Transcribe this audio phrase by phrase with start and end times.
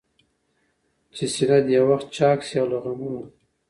[1.15, 3.23] چي سينه دي يو وخت چاك سي له غمونو؟